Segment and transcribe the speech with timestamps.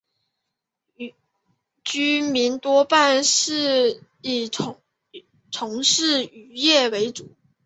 [1.83, 4.49] 居民多半是以
[5.51, 7.35] 从事渔业为主。